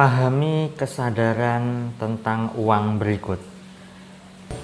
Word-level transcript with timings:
Pahami 0.00 0.72
kesadaran 0.80 1.92
tentang 2.00 2.56
uang 2.56 2.96
berikut. 2.96 3.36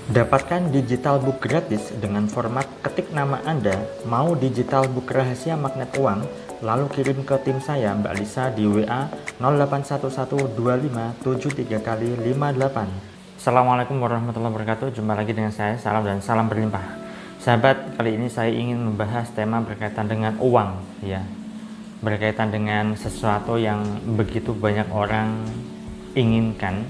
Dapatkan 0.08 0.72
digital 0.72 1.20
book 1.20 1.44
gratis 1.44 1.92
dengan 1.92 2.24
format 2.24 2.64
ketik 2.80 3.12
nama 3.12 3.44
Anda, 3.44 3.84
mau 4.08 4.32
digital 4.32 4.88
book 4.88 5.12
rahasia 5.12 5.52
magnet 5.60 5.92
uang, 6.00 6.24
lalu 6.64 6.88
kirim 6.88 7.20
ke 7.20 7.36
tim 7.44 7.60
saya 7.60 7.92
Mbak 7.92 8.14
Lisa 8.16 8.48
di 8.48 8.64
WA 8.64 9.12
08112573 9.36 11.84
kali 11.84 12.16
58. 12.16 13.36
Assalamualaikum 13.36 14.00
warahmatullahi 14.00 14.56
wabarakatuh. 14.56 14.88
Jumpa 14.96 15.20
lagi 15.20 15.36
dengan 15.36 15.52
saya, 15.52 15.76
salam 15.76 16.00
dan 16.00 16.24
salam 16.24 16.48
berlimpah. 16.48 16.96
Sahabat, 17.44 18.00
kali 18.00 18.16
ini 18.16 18.32
saya 18.32 18.56
ingin 18.56 18.80
membahas 18.80 19.28
tema 19.36 19.60
berkaitan 19.60 20.08
dengan 20.08 20.40
uang, 20.40 20.80
ya. 21.04 21.20
Berkaitan 22.04 22.52
dengan 22.52 22.92
sesuatu 22.92 23.56
yang 23.56 23.80
begitu 24.20 24.52
banyak 24.52 24.88
orang 24.92 25.48
inginkan, 26.12 26.84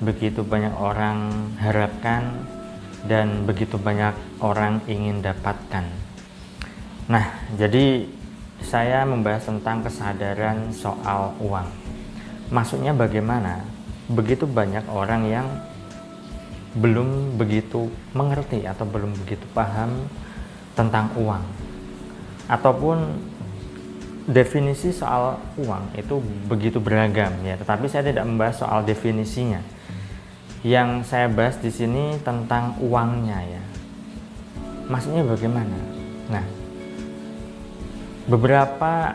begitu 0.00 0.40
banyak 0.40 0.72
orang 0.76 1.50
harapkan, 1.60 2.46
dan 3.04 3.44
begitu 3.44 3.76
banyak 3.76 4.16
orang 4.40 4.80
ingin 4.88 5.20
dapatkan. 5.20 5.84
Nah, 7.06 7.26
jadi 7.54 8.08
saya 8.64 9.04
membahas 9.04 9.46
tentang 9.46 9.84
kesadaran 9.84 10.72
soal 10.72 11.36
uang. 11.38 11.68
Maksudnya 12.50 12.96
bagaimana? 12.96 13.62
Begitu 14.08 14.46
banyak 14.46 14.86
orang 14.90 15.22
yang 15.28 15.46
belum 16.76 17.40
begitu 17.40 17.88
mengerti 18.12 18.68
atau 18.68 18.84
belum 18.84 19.16
begitu 19.24 19.48
paham 19.56 20.08
tentang 20.76 21.08
uang 21.16 21.40
ataupun 22.52 23.16
definisi 24.26 24.90
soal 24.90 25.38
uang 25.54 25.94
itu 25.94 26.18
begitu 26.50 26.82
beragam 26.82 27.30
ya. 27.46 27.54
Tetapi 27.54 27.86
saya 27.86 28.10
tidak 28.10 28.26
membahas 28.26 28.58
soal 28.58 28.82
definisinya. 28.82 29.62
Yang 30.66 31.06
saya 31.06 31.30
bahas 31.30 31.56
di 31.62 31.70
sini 31.70 32.18
tentang 32.26 32.74
uangnya 32.82 33.38
ya. 33.46 33.62
Maksudnya 34.90 35.22
bagaimana? 35.22 35.78
Nah 36.26 36.44
beberapa 38.26 39.14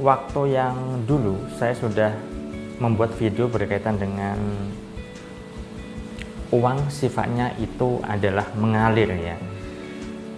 waktu 0.00 0.56
yang 0.56 1.04
dulu 1.04 1.36
saya 1.60 1.76
sudah 1.76 2.16
membuat 2.80 3.12
video 3.20 3.44
berkaitan 3.52 4.00
dengan 4.00 4.40
uang 6.48 6.88
sifatnya 6.88 7.52
itu 7.60 8.00
adalah 8.08 8.48
mengalir 8.56 9.12
ya. 9.12 9.36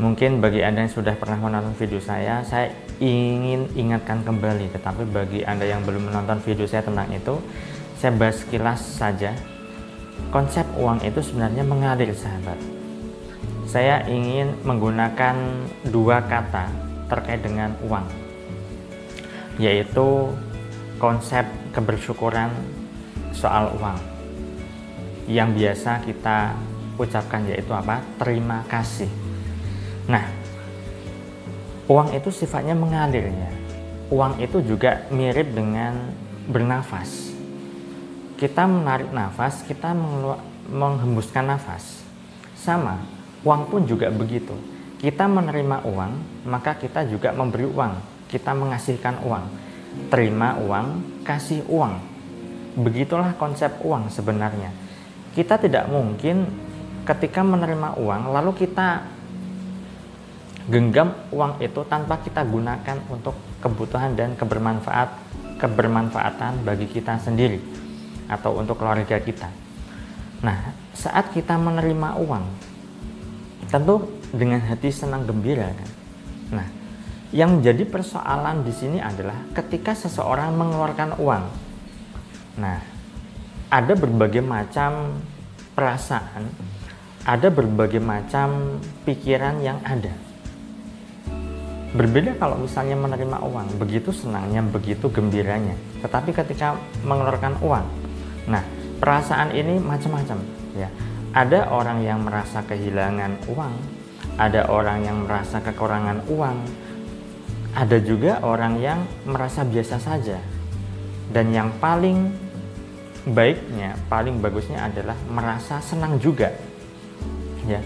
Mungkin 0.02 0.42
bagi 0.42 0.66
anda 0.66 0.82
yang 0.82 0.90
sudah 0.90 1.14
pernah 1.14 1.38
menonton 1.38 1.78
video 1.78 2.02
saya 2.02 2.42
saya 2.42 2.74
ingin 3.02 3.70
ingatkan 3.74 4.22
kembali 4.22 4.70
tetapi 4.74 5.08
bagi 5.10 5.40
anda 5.42 5.66
yang 5.66 5.82
belum 5.82 6.12
menonton 6.12 6.38
video 6.42 6.66
saya 6.68 6.86
tentang 6.86 7.10
itu 7.10 7.38
saya 7.98 8.12
bahas 8.14 8.42
sekilas 8.42 8.80
saja 8.82 9.34
konsep 10.30 10.66
uang 10.78 11.02
itu 11.02 11.18
sebenarnya 11.22 11.64
mengalir 11.66 12.14
sahabat 12.14 12.58
saya 13.66 14.06
ingin 14.06 14.54
menggunakan 14.62 15.34
dua 15.90 16.22
kata 16.26 16.70
terkait 17.10 17.42
dengan 17.42 17.74
uang 17.82 18.06
yaitu 19.58 20.30
konsep 20.98 21.46
kebersyukuran 21.74 22.50
soal 23.34 23.74
uang 23.78 23.98
yang 25.26 25.56
biasa 25.56 26.04
kita 26.04 26.52
ucapkan 27.00 27.48
yaitu 27.48 27.72
apa? 27.74 28.00
Terima 28.20 28.62
kasih. 28.68 29.08
Nah, 30.06 30.24
uang 31.88 32.14
itu 32.16 32.30
sifatnya 32.32 32.76
mengalir 32.76 33.28
ya. 33.30 33.50
Uang 34.12 34.38
itu 34.38 34.60
juga 34.60 35.08
mirip 35.08 35.52
dengan 35.56 36.12
bernafas. 36.48 37.32
Kita 38.34 38.68
menarik 38.68 39.08
nafas, 39.14 39.64
kita 39.64 39.96
menghembuskan 40.68 41.48
nafas. 41.48 42.04
Sama, 42.58 43.00
uang 43.46 43.70
pun 43.70 43.80
juga 43.88 44.10
begitu. 44.12 44.52
Kita 45.00 45.28
menerima 45.28 45.84
uang, 45.84 46.12
maka 46.48 46.76
kita 46.76 47.08
juga 47.08 47.32
memberi 47.32 47.64
uang. 47.68 47.94
Kita 48.28 48.52
mengasihkan 48.52 49.24
uang. 49.24 49.44
Terima 50.10 50.58
uang, 50.60 50.86
kasih 51.22 51.64
uang. 51.70 51.94
Begitulah 52.74 53.38
konsep 53.38 53.70
uang 53.80 54.10
sebenarnya 54.10 54.84
kita 55.34 55.58
tidak 55.58 55.90
mungkin 55.90 56.46
ketika 57.02 57.42
menerima 57.42 57.98
uang 57.98 58.30
lalu 58.30 58.54
kita 58.54 59.02
genggam 60.68 61.12
uang 61.28 61.60
itu 61.60 61.84
tanpa 61.84 62.20
kita 62.24 62.40
gunakan 62.44 62.98
untuk 63.12 63.36
kebutuhan 63.60 64.16
dan 64.16 64.32
kebermanfaat 64.32 65.24
kebermanfaatan 65.60 66.66
bagi 66.66 66.90
kita 66.90 67.20
sendiri 67.20 67.60
atau 68.28 68.56
untuk 68.56 68.80
keluarga 68.80 69.20
kita. 69.20 69.48
Nah, 70.44 70.76
saat 70.92 71.32
kita 71.32 71.56
menerima 71.56 72.20
uang, 72.20 72.44
tentu 73.68 74.20
dengan 74.34 74.60
hati 74.60 74.92
senang 74.92 75.24
gembira 75.24 75.72
kan. 75.72 75.90
Nah, 76.60 76.68
yang 77.32 77.60
menjadi 77.60 77.86
persoalan 77.88 78.66
di 78.66 78.72
sini 78.74 78.98
adalah 79.00 79.40
ketika 79.56 79.96
seseorang 79.96 80.52
mengeluarkan 80.52 81.16
uang. 81.16 81.44
Nah, 82.60 82.78
ada 83.72 83.92
berbagai 83.96 84.44
macam 84.44 85.18
perasaan, 85.74 86.44
ada 87.24 87.48
berbagai 87.48 87.98
macam 87.98 88.78
pikiran 89.08 89.58
yang 89.64 89.80
ada. 89.82 90.33
Berbeda 91.94 92.34
kalau 92.42 92.58
misalnya 92.58 92.98
menerima 92.98 93.38
uang, 93.46 93.78
begitu 93.78 94.10
senangnya, 94.10 94.60
begitu 94.66 95.06
gembiranya. 95.14 95.78
Tetapi 96.02 96.34
ketika 96.34 96.74
mengeluarkan 97.06 97.62
uang, 97.62 97.86
nah 98.50 98.66
perasaan 98.98 99.54
ini 99.54 99.78
macam-macam 99.78 100.42
ya. 100.74 100.90
Ada 101.34 101.70
orang 101.70 102.02
yang 102.02 102.26
merasa 102.26 102.66
kehilangan 102.66 103.46
uang, 103.46 103.74
ada 104.38 104.66
orang 104.70 105.06
yang 105.06 105.22
merasa 105.22 105.62
kekurangan 105.62 106.26
uang, 106.30 106.58
ada 107.78 107.98
juga 108.02 108.42
orang 108.42 108.78
yang 108.82 109.06
merasa 109.26 109.62
biasa 109.62 110.02
saja. 110.02 110.38
Dan 111.30 111.54
yang 111.54 111.70
paling 111.78 112.44
baiknya 113.24 113.96
paling 114.12 114.36
bagusnya 114.36 114.84
adalah 114.84 115.16
merasa 115.32 115.80
senang 115.80 116.20
juga 116.20 116.52
ya 117.64 117.80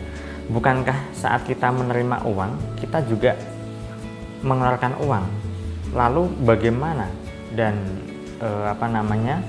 bukankah 0.51 1.15
saat 1.15 1.47
kita 1.47 1.71
menerima 1.71 2.27
uang 2.27 2.83
kita 2.83 3.07
juga 3.07 3.39
mengeluarkan 4.43 4.99
uang. 5.03 5.25
Lalu 5.95 6.23
bagaimana 6.45 7.09
dan 7.57 7.81
e, 8.39 8.49
apa 8.69 8.87
namanya 8.87 9.41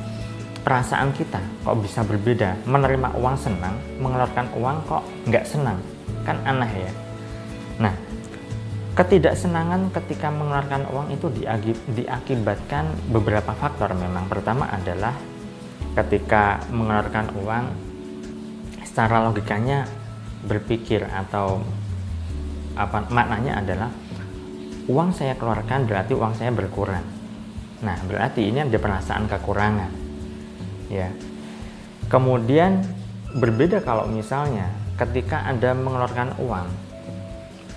perasaan 0.64 1.12
kita 1.14 1.40
kok 1.66 1.78
bisa 1.84 2.02
berbeda? 2.06 2.56
Menerima 2.64 3.16
uang 3.20 3.36
senang 3.36 3.76
mengeluarkan 4.00 4.48
uang 4.56 4.78
kok 4.88 5.04
nggak 5.28 5.46
senang? 5.46 5.80
Kan 6.24 6.40
aneh 6.48 6.72
ya. 6.90 6.92
Nah 7.80 7.96
ketidaksenangan 8.96 9.96
ketika 9.96 10.28
mengeluarkan 10.28 10.84
uang 10.92 11.08
itu 11.16 11.32
diakibatkan 11.96 12.92
beberapa 13.12 13.56
faktor. 13.56 13.96
Memang 13.96 14.28
pertama 14.28 14.68
adalah 14.68 15.16
ketika 15.96 16.64
mengeluarkan 16.72 17.32
uang 17.40 17.66
secara 18.84 19.24
logikanya 19.28 19.88
berpikir 20.44 21.04
atau 21.08 21.64
apa 22.80 23.08
maknanya 23.12 23.60
adalah 23.60 23.92
uang 24.90 25.14
saya 25.14 25.38
keluarkan 25.38 25.86
berarti 25.86 26.18
uang 26.18 26.34
saya 26.34 26.50
berkurang. 26.50 27.06
Nah, 27.86 27.96
berarti 28.10 28.50
ini 28.50 28.66
ada 28.66 28.76
perasaan 28.76 29.30
kekurangan. 29.30 29.92
Ya. 30.90 31.14
Kemudian 32.10 32.82
berbeda 33.38 33.86
kalau 33.86 34.10
misalnya 34.10 34.74
ketika 34.98 35.46
Anda 35.46 35.78
mengeluarkan 35.78 36.42
uang, 36.42 36.68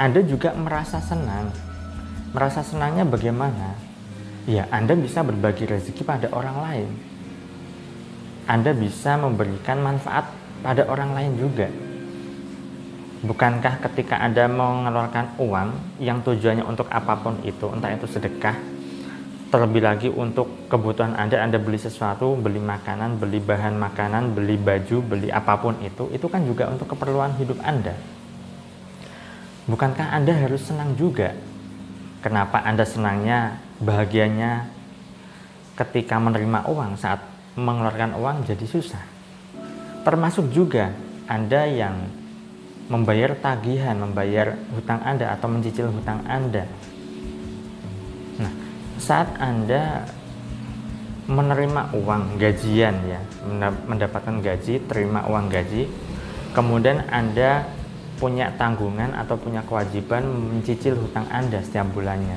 Anda 0.01 0.25
juga 0.25 0.57
merasa 0.57 0.99
senang. 1.05 1.53
Merasa 2.33 2.65
senangnya 2.65 3.05
bagaimana? 3.05 3.77
Ya, 4.49 4.65
Anda 4.73 4.97
bisa 4.97 5.21
berbagi 5.21 5.69
rezeki 5.69 6.03
pada 6.03 6.33
orang 6.33 6.57
lain 6.65 7.13
anda 8.43 8.75
bisa 8.75 9.15
memberikan 9.15 9.79
manfaat 9.79 10.27
pada 10.67 10.83
orang 10.91 11.15
lain 11.15 11.33
juga. 11.39 11.71
Bukankah 13.23 13.79
ketika 13.87 14.19
Anda 14.19 14.51
mengeluarkan 14.51 15.39
uang 15.39 16.03
yang 16.03 16.27
tujuannya 16.27 16.67
untuk 16.67 16.91
apa 16.91 17.15
pun 17.23 17.39
itu, 17.47 17.71
entah 17.71 17.95
itu 17.95 18.11
sedekah, 18.11 18.59
terlebih 19.55 19.79
lagi 19.79 20.09
untuk 20.11 20.67
kebutuhan 20.67 21.15
Anda, 21.15 21.39
Anda 21.39 21.63
beli 21.63 21.79
sesuatu, 21.79 22.35
beli 22.35 22.59
makanan, 22.59 23.23
beli 23.23 23.39
bahan 23.39 23.79
makanan, 23.79 24.35
beli 24.35 24.59
baju, 24.59 25.07
beli 25.07 25.31
apa 25.31 25.55
pun 25.55 25.79
itu, 25.87 26.11
itu 26.11 26.27
kan 26.27 26.43
juga 26.43 26.67
untuk 26.67 26.91
keperluan 26.91 27.39
hidup 27.39 27.63
Anda. 27.63 27.95
Bukankah 29.71 30.19
Anda 30.19 30.35
harus 30.35 30.67
senang 30.67 30.99
juga? 30.99 31.39
Kenapa 32.27 32.59
Anda 32.67 32.83
senangnya, 32.83 33.63
bahagianya 33.79 34.67
ketika 35.79 36.19
menerima 36.19 36.67
uang 36.67 36.99
saat 36.99 37.23
mengeluarkan 37.55 38.19
uang 38.19 38.51
jadi 38.51 38.67
susah. 38.67 39.05
Termasuk 40.03 40.51
juga 40.51 40.91
Anda 41.31 41.71
yang 41.71 42.22
membayar 42.93 43.33
tagihan, 43.41 43.97
membayar 43.97 44.61
hutang 44.77 45.01
Anda 45.01 45.33
atau 45.33 45.49
mencicil 45.49 45.89
hutang 45.89 46.21
Anda. 46.29 46.69
Nah, 48.37 48.53
saat 49.01 49.33
Anda 49.41 50.05
menerima 51.25 51.97
uang 51.97 52.37
gajian 52.37 52.95
ya, 53.09 53.21
mendapatkan 53.89 54.45
gaji, 54.45 54.85
terima 54.85 55.25
uang 55.25 55.49
gaji, 55.49 55.89
kemudian 56.53 57.09
Anda 57.09 57.65
punya 58.21 58.53
tanggungan 58.61 59.17
atau 59.17 59.41
punya 59.41 59.65
kewajiban 59.65 60.29
mencicil 60.29 61.01
hutang 61.01 61.25
Anda 61.33 61.65
setiap 61.65 61.89
bulannya. 61.97 62.37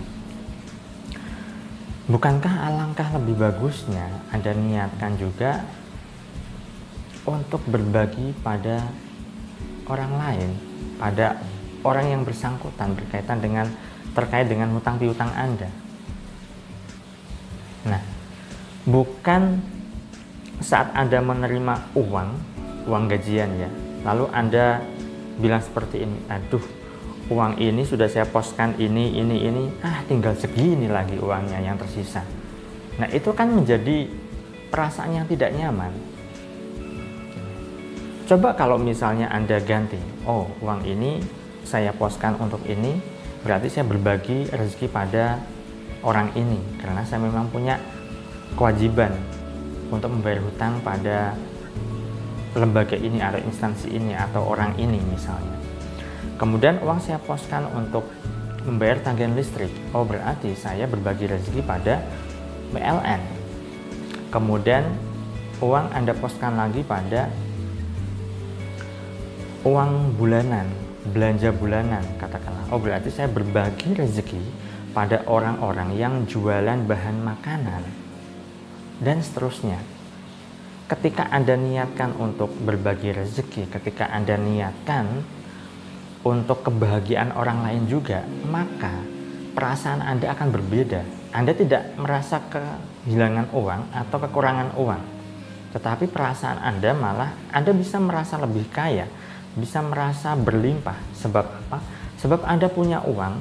Bukankah 2.06 2.69
alangkah 2.69 3.12
lebih 3.18 3.36
bagusnya 3.44 4.24
Anda 4.31 4.54
niatkan 4.54 5.18
juga 5.19 5.66
untuk 7.25 7.66
berbagi 7.66 8.38
pada 8.46 8.86
orang 9.85 10.13
lain, 10.17 10.49
pada 10.97 11.41
orang 11.85 12.05
yang 12.09 12.21
bersangkutan 12.25 12.97
berkaitan 12.97 13.37
dengan 13.41 13.69
terkait 14.17 14.49
dengan 14.49 14.73
hutang 14.73 14.97
piutang 14.97 15.29
Anda. 15.35 15.69
Nah, 17.85 18.01
bukan 18.89 19.61
saat 20.63 20.89
Anda 20.97 21.21
menerima 21.21 21.93
uang, 21.93 22.29
uang 22.89 23.03
gajian 23.11 23.49
ya, 23.59 23.69
lalu 24.07 24.25
Anda 24.33 24.81
bilang 25.37 25.61
seperti 25.61 26.07
ini, 26.07 26.17
aduh 26.31 26.63
uang 27.29 27.57
ini 27.57 27.81
sudah 27.83 28.05
saya 28.05 28.25
poskan 28.29 28.77
ini, 28.77 29.17
ini, 29.17 29.45
ini, 29.45 29.63
ah 29.81 30.01
tinggal 30.05 30.37
segini 30.37 30.85
lagi 30.85 31.17
uangnya 31.17 31.61
yang 31.61 31.77
tersisa. 31.77 32.21
Nah 32.95 33.09
itu 33.11 33.33
kan 33.35 33.51
menjadi 33.51 34.07
perasaan 34.69 35.17
yang 35.21 35.27
tidak 35.27 35.51
nyaman. 35.51 35.91
Coba 38.25 38.57
kalau 38.57 38.81
misalnya 38.81 39.30
Anda 39.30 39.62
ganti, 39.62 40.01
oh 40.25 40.50
uang 40.66 40.81
ini 40.81 41.22
saya 41.62 41.94
poskan 41.94 42.42
untuk 42.42 42.57
ini, 42.66 42.98
berarti 43.45 43.69
saya 43.69 43.86
berbagi 43.86 44.50
rezeki 44.50 44.89
pada 44.89 45.38
orang 46.01 46.33
ini 46.33 46.57
karena 46.81 47.06
saya 47.06 47.22
memang 47.22 47.54
punya 47.54 47.77
kewajiban 48.57 49.13
untuk 49.94 50.10
membayar 50.10 50.42
hutang 50.42 50.81
pada 50.81 51.38
lembaga 52.57 52.98
ini 52.98 53.22
atau 53.22 53.38
instansi 53.45 53.94
ini 53.94 54.18
atau 54.18 54.42
orang 54.42 54.74
ini 54.81 54.98
misalnya. 55.06 55.62
Kemudian 56.42 56.81
uang 56.81 56.98
saya 57.06 57.21
poskan 57.21 57.69
untuk 57.78 58.10
membayar 58.66 59.06
tagihan 59.06 59.38
listrik. 59.38 59.69
Oh 59.94 60.01
berarti 60.01 60.57
saya 60.57 60.89
berbagi 60.89 61.30
rezeki 61.30 61.62
pada 61.62 62.01
PLN. 62.74 63.21
Kemudian 64.33 64.83
uang 65.62 65.94
Anda 65.94 66.18
poskan 66.18 66.57
lagi 66.57 66.81
pada 66.81 67.30
uang 69.65 70.13
bulanan 70.13 70.69
belanja 71.09 71.50
bulanan 71.50 72.06
katakanlah. 72.21 72.69
Oh 72.69 72.77
berarti 72.77 73.09
saya 73.09 73.25
berbagi 73.25 73.97
rezeki 73.97 74.41
pada 74.94 75.25
orang-orang 75.25 75.97
yang 75.97 76.13
jualan 76.29 76.85
bahan 76.85 77.17
makanan. 77.21 77.83
Dan 79.01 79.19
seterusnya. 79.19 79.81
Ketika 80.85 81.27
anda 81.33 81.57
niatkan 81.57 82.13
untuk 82.21 82.53
berbagi 82.62 83.09
rezeki 83.09 83.73
ketika 83.73 84.06
anda 84.13 84.38
niatkan 84.38 85.25
untuk 86.21 86.61
kebahagiaan 86.61 87.33
orang 87.33 87.65
lain 87.65 87.89
juga 87.89 88.21
maka 88.45 88.94
perasaan 89.57 90.06
anda 90.06 90.29
akan 90.29 90.53
berbeda. 90.53 91.01
Anda 91.33 91.57
tidak 91.57 91.97
merasa 91.97 92.38
kehilangan 92.53 93.50
uang 93.50 93.81
atau 93.97 94.18
kekurangan 94.29 94.77
uang. 94.77 95.03
Tetapi 95.73 96.06
perasaan 96.07 96.61
anda 96.61 96.94
malah 96.94 97.33
anda 97.50 97.73
bisa 97.73 97.97
merasa 97.97 98.38
lebih 98.38 98.69
kaya 98.69 99.09
bisa 99.56 99.80
merasa 99.81 100.36
berlimpah. 100.36 101.00
Sebab 101.16 101.46
apa? 101.68 101.80
Sebab 102.19 102.44
Anda 102.44 102.68
punya 102.68 103.02
uang. 103.04 103.36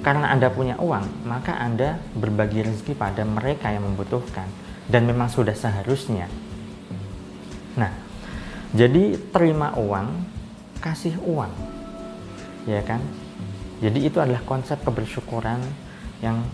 Karena 0.00 0.32
Anda 0.32 0.48
punya 0.48 0.80
uang, 0.80 1.28
maka 1.28 1.60
Anda 1.60 2.00
berbagi 2.16 2.64
rezeki 2.64 2.96
pada 2.96 3.20
mereka 3.20 3.68
yang 3.68 3.84
membutuhkan 3.84 4.48
dan 4.88 5.04
memang 5.04 5.28
sudah 5.28 5.52
seharusnya. 5.52 6.24
Nah, 7.76 7.92
jadi 8.72 9.20
terima 9.28 9.76
uang, 9.76 10.24
kasih 10.80 11.20
uang. 11.20 11.52
Ya 12.64 12.80
kan? 12.80 13.04
Jadi 13.84 14.08
itu 14.08 14.16
adalah 14.20 14.40
konsep 14.48 14.80
kebersyukuran 14.80 15.60
yang 16.24 16.44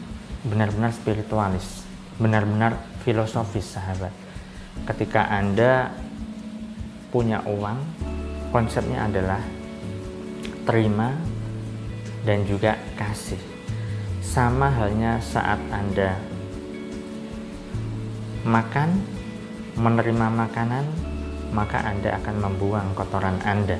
benar-benar 0.47 0.91
spiritualis, 0.91 1.87
benar-benar 2.19 2.79
filosofis, 3.07 3.79
sahabat. 3.79 4.15
Ketika 4.91 5.27
Anda 5.27 5.95
punya 7.11 7.43
uang 7.47 7.79
konsepnya 8.51 9.07
adalah 9.07 9.43
terima 10.67 11.15
dan 12.27 12.43
juga 12.43 12.75
kasih. 12.99 13.39
Sama 14.21 14.69
halnya 14.69 15.23
saat 15.23 15.63
Anda 15.71 16.19
makan 18.47 19.01
menerima 19.79 20.27
makanan 20.33 20.85
maka 21.55 21.83
Anda 21.87 22.19
akan 22.21 22.37
membuang 22.43 22.89
kotoran 22.99 23.39
Anda. 23.47 23.79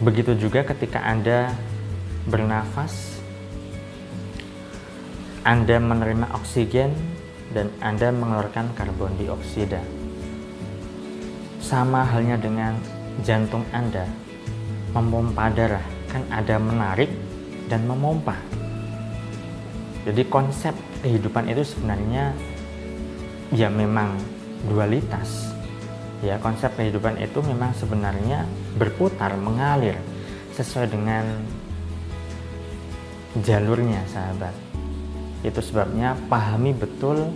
Begitu 0.00 0.38
juga 0.38 0.64
ketika 0.64 1.02
Anda 1.04 1.52
bernafas 2.24 3.20
Anda 5.44 5.76
menerima 5.80 6.32
oksigen 6.36 6.94
dan 7.52 7.74
Anda 7.82 8.14
mengeluarkan 8.14 8.72
karbon 8.78 9.16
dioksida 9.18 9.99
sama 11.70 12.02
halnya 12.02 12.34
dengan 12.34 12.74
jantung 13.22 13.62
Anda 13.70 14.02
memompa 14.90 15.54
darah, 15.54 15.86
kan 16.10 16.26
ada 16.26 16.58
menarik 16.58 17.06
dan 17.70 17.86
memompa. 17.86 18.34
Jadi 20.02 20.26
konsep 20.26 20.74
kehidupan 21.06 21.46
itu 21.46 21.62
sebenarnya 21.62 22.34
ya 23.54 23.70
memang 23.70 24.18
dualitas. 24.66 25.54
Ya, 26.26 26.42
konsep 26.42 26.74
kehidupan 26.74 27.22
itu 27.22 27.38
memang 27.38 27.70
sebenarnya 27.78 28.44
berputar, 28.74 29.38
mengalir 29.38 29.94
sesuai 30.58 30.90
dengan 30.90 31.24
jalurnya, 33.46 34.02
sahabat. 34.10 34.52
Itu 35.46 35.62
sebabnya 35.62 36.18
pahami 36.26 36.74
betul 36.74 37.30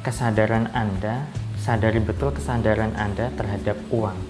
kesadaran 0.00 0.72
Anda 0.72 1.43
sadari 1.64 1.96
betul 1.96 2.28
kesadaran 2.36 2.92
Anda 2.92 3.32
terhadap 3.32 3.80
uang. 3.88 4.20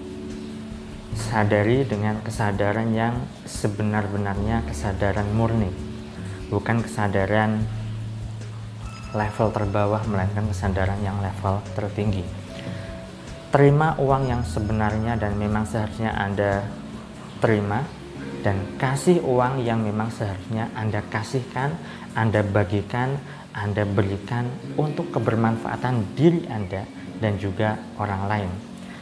Sadari 1.19 1.83
dengan 1.83 2.23
kesadaran 2.23 2.95
yang 2.95 3.27
sebenar-benarnya 3.43 4.63
kesadaran 4.63 5.27
murni, 5.35 5.67
bukan 6.47 6.79
kesadaran 6.79 7.59
level 9.11 9.51
terbawah, 9.51 9.99
melainkan 10.07 10.47
kesadaran 10.47 10.95
yang 11.03 11.19
level 11.19 11.59
tertinggi. 11.75 12.23
Terima 13.51 13.99
uang 13.99 14.31
yang 14.31 14.43
sebenarnya 14.47 15.19
dan 15.19 15.35
memang 15.35 15.67
seharusnya 15.67 16.15
Anda 16.15 16.63
terima, 17.43 17.83
dan 18.47 18.79
kasih 18.79 19.19
uang 19.27 19.59
yang 19.59 19.83
memang 19.83 20.07
seharusnya 20.07 20.71
Anda 20.71 21.03
kasihkan, 21.11 21.75
Anda 22.15 22.47
bagikan, 22.47 23.19
Anda 23.51 23.83
berikan 23.83 24.47
untuk 24.79 25.11
kebermanfaatan 25.11 26.15
diri 26.15 26.47
Anda 26.47 27.04
dan 27.25 27.41
juga 27.41 27.81
orang 27.97 28.29
lain. 28.29 28.51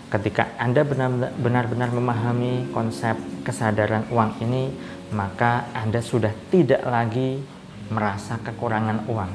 Ketika 0.08 0.56
Anda 0.56 0.88
benar-benar 1.36 1.92
memahami 1.92 2.72
konsep 2.72 3.20
kesadaran 3.44 4.08
uang 4.08 4.40
ini, 4.40 4.72
maka 5.12 5.68
Anda 5.76 6.00
sudah 6.00 6.32
tidak 6.48 6.88
lagi 6.88 7.44
merasa 7.92 8.40
kekurangan 8.40 9.12
uang. 9.12 9.32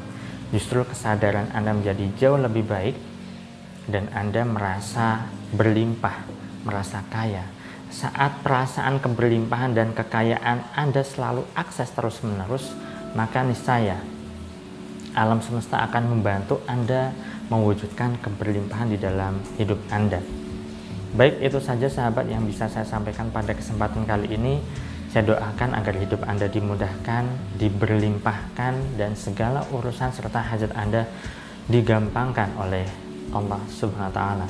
Justru 0.48 0.88
kesadaran 0.88 1.52
Anda 1.52 1.76
menjadi 1.76 2.08
jauh 2.16 2.40
lebih 2.40 2.64
baik 2.64 2.96
dan 3.92 4.08
Anda 4.16 4.48
merasa 4.48 5.28
berlimpah, 5.52 6.24
merasa 6.64 7.04
kaya. 7.12 7.44
Saat 7.92 8.40
perasaan 8.40 9.02
keberlimpahan 9.02 9.76
dan 9.76 9.92
kekayaan 9.92 10.72
Anda 10.78 11.04
selalu 11.04 11.44
akses 11.52 11.92
terus-menerus, 11.92 12.72
maka 13.12 13.44
niscaya 13.44 13.98
alam 15.18 15.42
semesta 15.42 15.82
akan 15.82 16.14
membantu 16.14 16.62
Anda 16.70 17.10
mewujudkan 17.48 18.16
keberlimpahan 18.20 18.88
di 18.92 18.98
dalam 19.00 19.40
hidup 19.56 19.80
Anda. 19.88 20.20
Baik, 21.16 21.40
itu 21.40 21.58
saja 21.58 21.88
sahabat 21.88 22.28
yang 22.28 22.44
bisa 22.44 22.68
saya 22.68 22.84
sampaikan 22.84 23.32
pada 23.32 23.56
kesempatan 23.56 24.04
kali 24.04 24.36
ini. 24.36 24.60
Saya 25.08 25.24
doakan 25.24 25.72
agar 25.72 25.96
hidup 25.96 26.20
Anda 26.28 26.52
dimudahkan, 26.52 27.56
diberlimpahkan, 27.56 29.00
dan 29.00 29.16
segala 29.16 29.64
urusan 29.72 30.12
serta 30.12 30.44
hajat 30.44 30.76
Anda 30.76 31.08
digampangkan 31.72 32.52
oleh 32.60 32.84
Allah 33.32 33.60
Subhanahu 33.72 34.12
wa 34.12 34.14
Ta'ala. 34.14 34.46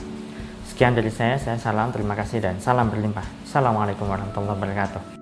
Sekian 0.67 0.99
dari 0.99 1.15
saya, 1.15 1.39
saya 1.39 1.59
salam, 1.63 1.95
terima 1.95 2.19
kasih, 2.19 2.43
dan 2.43 2.59
salam 2.59 2.91
berlimpah. 2.91 3.27
Assalamualaikum 3.47 4.11
warahmatullahi 4.11 4.59
wabarakatuh. 4.59 5.18